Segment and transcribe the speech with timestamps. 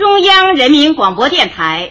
[0.00, 1.90] 中央人民广播电台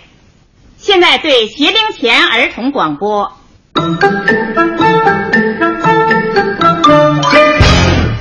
[0.79, 3.31] 现在对学龄前儿童广播。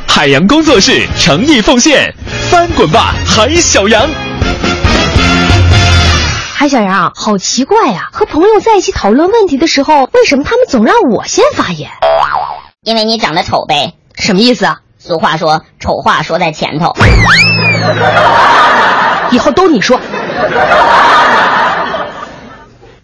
[0.07, 2.15] 海洋工作室诚意奉献，
[2.51, 4.07] 翻滚吧，海小羊！
[6.53, 11.91] 海小羊，好奇怪呀、和朋友在一起讨论问题的时候，为什么他们总让我先发言？
[12.83, 13.95] 因为你长得丑呗。
[14.19, 14.81] 什么意思啊？
[14.99, 16.95] 俗话说，丑话说在前头。
[19.31, 20.01] 以后都你说。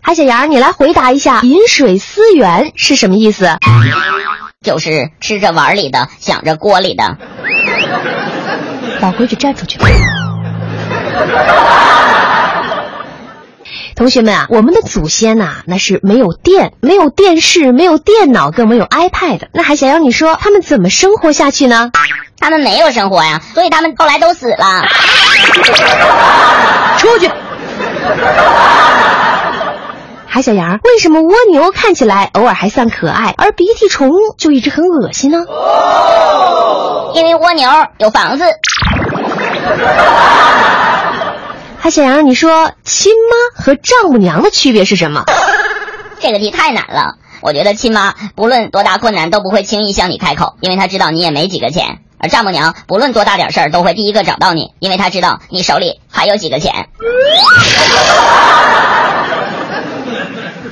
[0.00, 3.56] 海小杨，你来回答一下“饮水思源”是什么意思？
[4.62, 7.16] 就是吃着碗里的，想着锅里的。
[9.00, 9.78] 老规矩，站出去。
[13.96, 19.48] 同学们啊，我们的祖先呐、那是没有电、没有电视、没有电脑，更没有 iPad。
[19.52, 21.92] 那还想要，你说他们怎么生活下去呢？
[22.40, 24.84] 他们没有生活呀，所以他们后来都死了。
[26.98, 27.30] 出去！
[30.26, 35.44] 海小羊，为什么蜗牛看起来偶尔还算可爱，而鼻涕虫就一直很恶心呢？
[37.14, 38.44] 因为蜗牛有房子。
[41.78, 45.24] 海小羊，你说亲妈和丈母娘的区别是什么？
[46.18, 56.88] 这个题太难了，我觉得亲妈不论多大困难都不会轻易向你开口，因为她知道你也没几个钱；而丈母娘不论多大点事儿都会第一个找到你，因为她知道你手里还有几个钱。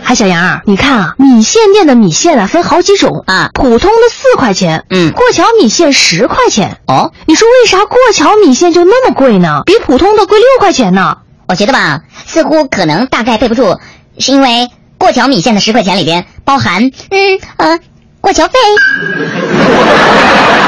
[0.03, 6.78] 海 小杨，你看啊，米线店的米线啊分好几种啊普通的四块钱，嗯过桥米线十块钱。
[6.86, 9.61] 哦，你说为啥过桥米线就那么贵呢？
[9.66, 11.19] 比普通的贵六块钱呢？
[11.48, 13.78] 我觉得吧，似乎可能大概背不住，
[14.19, 17.78] 是因为过桥米线的十块钱里边包含嗯呃
[18.22, 18.59] 过桥费。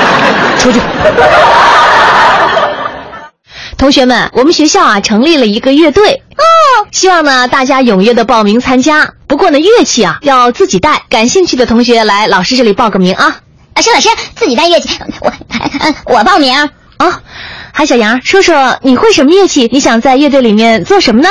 [0.64, 0.80] 出去。
[3.76, 6.42] 同学们，我们学校啊成立了一个乐队哦，
[6.90, 9.12] 希望呢大家踊跃的报名参加。
[9.26, 13.36] 不过呢，乐器啊要自己带，感兴趣的同学来老师这里报个名啊
[13.74, 14.88] 啊，沈老师自己带乐器，
[15.20, 15.32] 我
[15.80, 16.70] 嗯我报名。
[16.96, 17.20] 啊！
[17.72, 19.68] 韩小杨，说说你会什么乐器？
[19.72, 21.28] 你想在乐队里面做什么呢？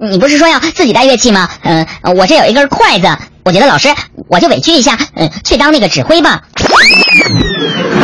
[0.00, 1.48] 你不是说要自己带乐器吗？
[1.62, 1.86] 嗯、
[2.16, 3.06] 我这有一根筷子，
[3.44, 3.88] 我觉得老师
[4.28, 6.42] 我就委屈一下，嗯、去当那个指挥吧。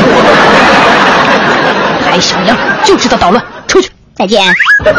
[2.05, 2.55] 海小样
[2.85, 3.91] 就知道捣乱，出去。
[4.15, 4.43] 再见。
[4.85, 4.93] 各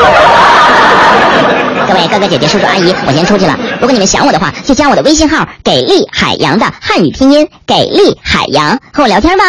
[1.93, 3.55] 位哥哥姐姐叔叔阿姨，我先出去了。
[3.79, 9.43] 如果你们想我的话，就加我的微信号“给力海洋”的汉语拼音“给力海洋”，和我聊天吧。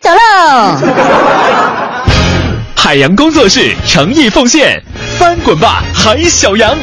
[0.00, 0.76] 走喽。
[2.76, 4.82] 海洋工作室诚意奉献，
[5.18, 6.76] 翻滚吧，海小羊！